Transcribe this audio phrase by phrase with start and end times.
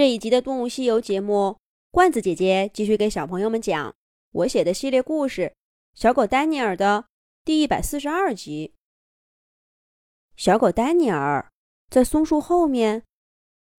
[0.00, 1.58] 这一集的《动物西游》节目，
[1.90, 3.94] 罐子姐姐继续给小朋友们讲
[4.32, 5.42] 我写的系列故事
[5.92, 7.04] 《小狗丹尼尔》的
[7.44, 8.72] 第一百四十二集。
[10.36, 11.52] 小狗丹尼尔
[11.90, 13.04] 在松树后面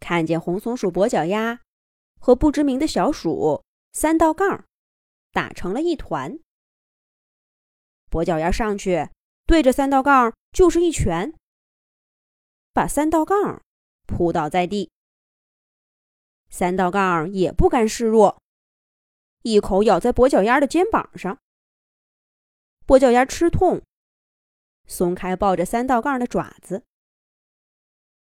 [0.00, 1.60] 看见红松鼠跛脚鸭
[2.18, 3.62] 和不知名的小鼠
[3.92, 4.64] 三道杠
[5.30, 6.36] 打成了一团。
[8.10, 9.08] 跛脚鸭上去
[9.46, 11.32] 对着三道杠就是一拳，
[12.72, 13.62] 把三道杠
[14.08, 14.90] 扑倒在地。
[16.50, 18.42] 三道杠也不甘示弱，
[19.42, 21.38] 一口咬在跛脚丫的肩膀上。
[22.86, 23.82] 跛脚丫吃痛，
[24.86, 26.84] 松开抱着三道杠的爪子。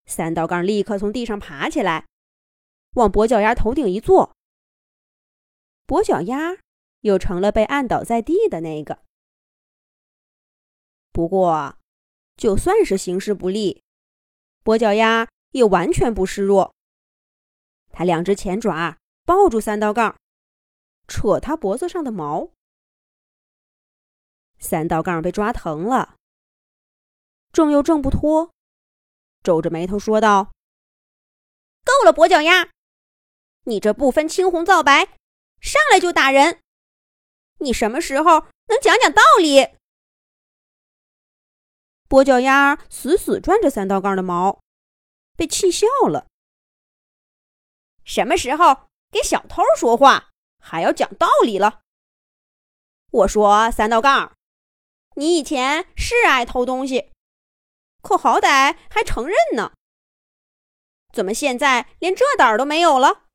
[0.05, 2.07] 三道杠立刻从地上爬起来，
[2.95, 4.35] 往跛脚丫头顶一坐。
[5.85, 6.57] 跛脚丫
[7.01, 9.03] 又成了被按倒在地的那个。
[11.11, 11.77] 不过，
[12.35, 13.83] 就算是形势不利，
[14.63, 16.73] 跛脚丫也完全不示弱。
[17.91, 20.15] 他两只前爪抱住三道杠，
[21.07, 22.49] 扯他脖子上的毛。
[24.57, 26.15] 三道杠被抓疼了，
[27.51, 28.51] 挣又挣不脱，
[29.43, 30.51] 皱着眉头说道
[31.83, 32.69] ：“够了，跛脚鸭！
[33.63, 35.17] 你这不分青红皂白，
[35.59, 36.61] 上来就打人，
[37.59, 39.67] 你什么时候能讲讲道理？”
[42.09, 44.61] 跛脚鸭死死攥着三道杠的毛，
[45.37, 46.28] 被气笑了。
[48.09, 50.29] 什么时候给小偷说话
[50.59, 51.81] 还要讲道理了？
[53.11, 54.35] 我说三道杠，
[55.15, 57.11] 你以前是爱偷东西，
[58.01, 59.73] 可好歹还承认呢。
[61.13, 63.25] 怎么现在连这胆儿都没有了？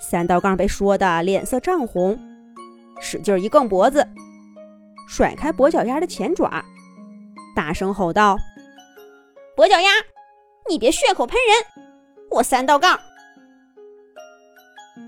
[0.00, 2.18] 三道杠被说的脸色涨红，
[3.00, 4.04] 使劲一梗脖子，
[5.08, 6.64] 甩开跛脚丫的前爪，
[7.54, 8.36] 大声吼道
[9.56, 9.88] ：“跛脚丫，
[10.68, 11.64] 你别血口喷人！”
[12.34, 12.98] 我三道杠，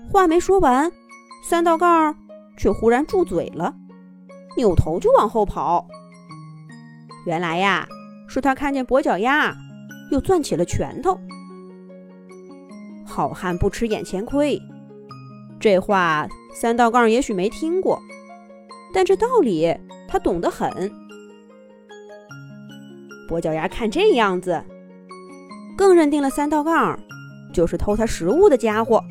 [0.09, 0.89] 话没说完，
[1.43, 2.15] 三道杠
[2.57, 3.75] 却忽然住嘴了，
[4.55, 5.85] 扭头就往后跑。
[7.25, 7.85] 原来呀，
[8.29, 9.53] 是他看见跛脚丫，
[10.09, 11.19] 又攥起了拳头。
[13.05, 14.57] 好汉不吃眼前亏，
[15.59, 16.25] 这话
[16.55, 18.01] 三道杠也许没听过，
[18.93, 20.71] 但这道理他懂得很。
[23.29, 24.63] 跛脚丫看这样子，
[25.77, 26.97] 更认定了三道杠。
[27.57, 29.03] 就是偷他食物的家伙，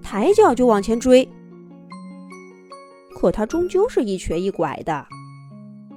[0.00, 1.28] 抬脚就往前追。
[3.16, 5.04] 可他终究是一瘸一拐的，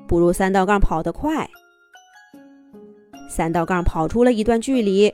[0.07, 1.47] 不如三道杠跑得快。
[3.29, 5.13] 三道杠跑出了一段距离，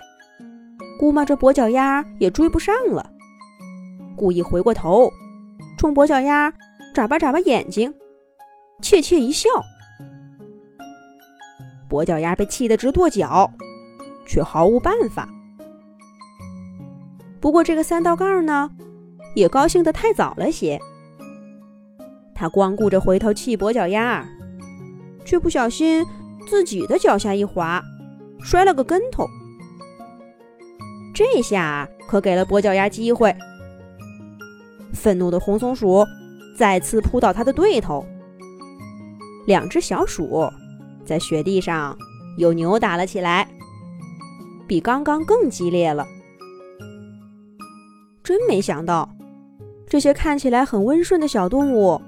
[0.98, 3.12] 估摸着跛脚丫也追不上了，
[4.16, 5.12] 故意回过头，
[5.78, 6.54] 冲跛脚丫
[6.96, 7.94] 眨巴眨巴眼睛，
[8.82, 9.50] 窃窃一笑。
[11.90, 13.52] 跛脚丫被气得直跺脚，
[14.26, 15.28] 却毫无办法。
[17.40, 18.70] 不过这个三道杠呢，
[19.36, 20.80] 也高兴得太早了些。
[22.34, 24.28] 他光顾着回头气跛脚丫，
[25.26, 26.06] 却不小心
[26.48, 27.82] 自己的脚下一滑，
[28.42, 29.26] 摔了个跟头。
[31.14, 33.36] 这下可给了跛脚鸭机会。
[34.94, 36.06] 愤怒的红松鼠
[36.58, 38.06] 再次扑倒他的对头，
[39.46, 40.48] 两只小鼠
[41.06, 41.98] 在雪地上
[42.38, 43.48] 又扭打了起来，
[44.68, 46.06] 比刚刚更激烈了。
[48.28, 49.10] 真没想到，
[49.88, 52.02] 这些看起来很温顺的小动物，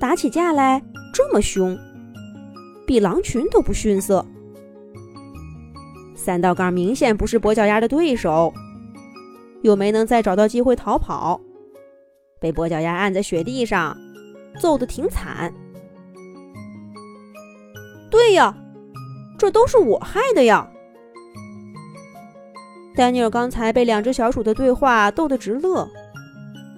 [0.00, 0.82] 打起架来
[1.14, 1.78] 这么凶，
[2.84, 4.26] 比狼群都不逊色。
[6.16, 8.52] 三道杠明显不是跛脚鸭的对手，
[9.62, 11.40] 又没能再找到机会逃跑，
[12.40, 13.96] 被跛脚鸭按在雪地上，
[14.58, 15.54] 揍得挺惨。
[18.10, 18.52] 对呀，
[19.38, 20.68] 这都是我害的呀！
[22.94, 25.88] 丹尼尔刚才被两只小鼠的对话逗得直乐，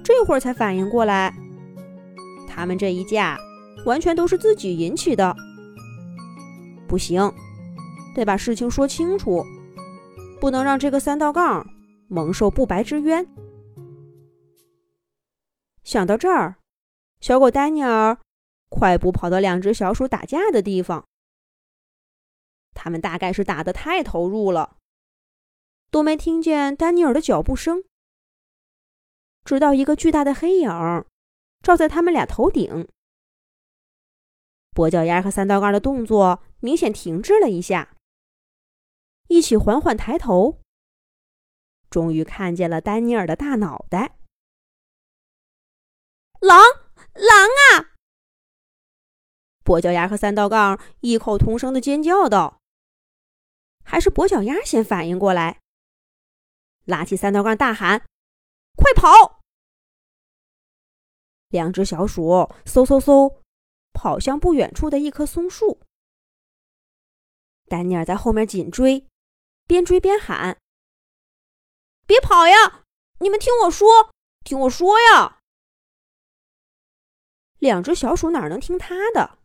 [0.05, 1.35] 这会儿才反应过来，
[2.49, 3.37] 他们这一架
[3.85, 5.35] 完全都是自己引起的。
[6.87, 7.33] 不行，
[8.15, 9.45] 得把事情说清楚，
[10.41, 11.67] 不能让这个三道杠
[12.09, 13.27] 蒙受不白之冤。
[15.83, 16.55] 想到这儿，
[17.21, 18.17] 小狗丹尼尔
[18.69, 21.05] 快步跑到两只小鼠打架的地方，
[22.73, 24.77] 他们大概是打得太投入了。
[25.95, 27.85] 都没听见丹尼尔的脚步声，
[29.45, 30.69] 直到一个巨大的黑影
[31.63, 32.89] 照在他们俩头顶。
[34.75, 37.95] 跛脚鸭和三道杠的动作明显停滞了一下，
[39.29, 40.61] 一起缓缓抬头，
[41.89, 44.17] 终于看见了丹尼尔的大脑袋。
[46.41, 46.59] 狼，
[47.13, 47.95] 狼啊！
[49.65, 52.59] 跛脚鸭和三道杠异口同声的尖叫道。
[53.85, 55.61] 还是跛脚鸭先反应过来。
[56.85, 58.05] 拉起三道杠，大喊
[58.77, 59.41] ：“快跑！”
[61.49, 62.29] 两只小鼠
[62.65, 63.41] 嗖嗖嗖
[63.93, 65.81] 跑向不远处的一棵松树。
[67.67, 69.07] 丹尼尔在后面紧追，
[69.67, 70.59] 边追边喊
[72.07, 72.85] ：“别跑呀！
[73.21, 74.13] 你们听我说，
[74.45, 75.41] 听我说呀！”
[77.59, 79.39] 两只小鼠哪能听他的？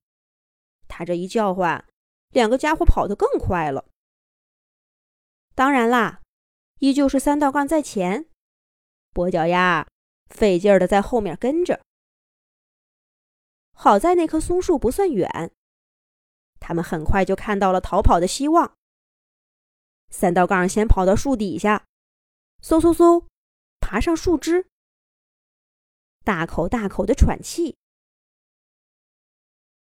[0.89, 1.85] 他这一叫唤，
[2.29, 3.85] 两个家伙跑得更快了。
[5.55, 6.18] 当然啦，
[6.79, 8.25] 依旧是三道杠在前，
[9.13, 9.87] 跛脚鸭
[10.29, 11.81] 费劲儿的在后面跟着。
[13.73, 15.51] 好在那棵松树不算远，
[16.59, 18.75] 他们很快就看到了逃跑的希望。
[20.09, 21.85] 三道杠先跑到树底下，
[22.61, 23.25] 嗖嗖嗖，
[23.79, 24.67] 爬上树枝，
[26.23, 27.77] 大口大口的喘气。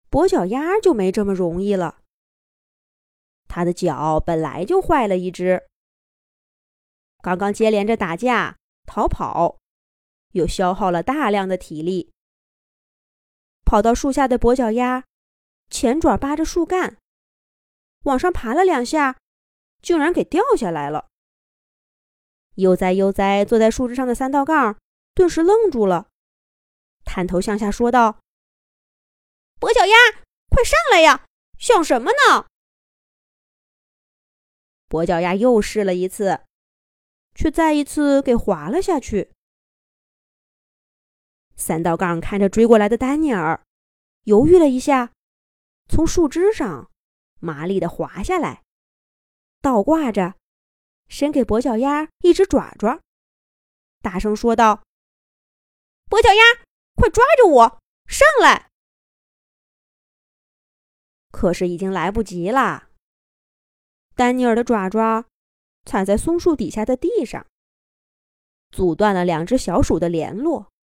[0.09, 2.01] 跛脚鸭就没这么容易了，
[3.47, 5.67] 它的脚本来就坏了一只，
[7.21, 9.57] 刚刚接连着打架、逃跑，
[10.31, 12.11] 又消耗了大量的体力。
[13.65, 15.03] 跑到树下的跛脚鸭，
[15.69, 16.97] 前爪扒着树干，
[18.03, 19.17] 往上爬了两下，
[19.81, 21.09] 竟然给掉下来了。
[22.55, 24.79] 悠哉悠哉坐在树枝上的三道杠
[25.13, 26.09] 顿时愣住了，
[27.03, 28.21] 探头向下说道
[29.59, 29.95] ：“跛脚鸭，
[30.49, 31.25] 快上来呀！
[31.59, 32.47] 想什么呢？”
[34.87, 36.45] 跛脚鸭又试了一次，
[37.37, 39.31] 却再一次给滑了下去。
[41.55, 43.63] 三道杠看着追过来的丹尼尔，
[44.23, 45.13] 犹豫了一下，
[45.87, 46.89] 从树枝上
[47.39, 48.63] 麻利的滑下来，
[49.61, 50.33] 倒挂着，
[51.07, 52.99] 伸给跛脚鸭一只爪爪，
[54.01, 54.83] 大声说道
[56.09, 58.71] ：“跛脚鸭，快抓着我上来！”
[61.29, 62.89] 可是已经来不及了，
[64.15, 65.25] 丹尼尔的爪爪
[65.87, 67.47] 踩在松树底下的地上，
[68.69, 70.73] 阻断了两只小鼠的联络。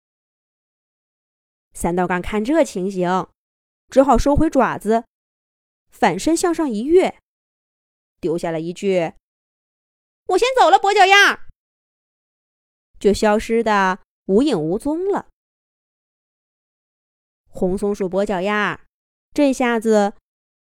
[1.74, 3.28] 三道杠看这情形，
[3.90, 5.04] 只好收回爪子，
[5.90, 7.18] 反身向上一跃，
[8.18, 9.12] 丢下了一句
[10.28, 11.48] ：“我先走了，跛脚丫。”
[12.98, 15.28] 就消失的无影无踪了。
[17.48, 18.86] 红松鼠跛脚丫
[19.34, 20.14] 这下子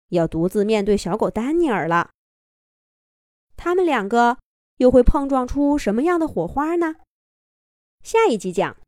[0.09, 2.11] 要独自面对小狗丹尼尔了。
[3.55, 4.37] 他们两个
[4.77, 6.95] 又会碰撞出什么样的火花呢？
[8.03, 8.75] 下一集讲。